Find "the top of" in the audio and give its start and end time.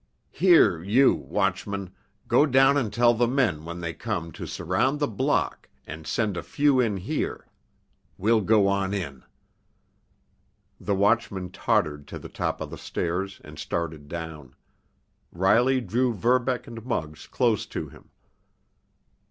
12.17-12.71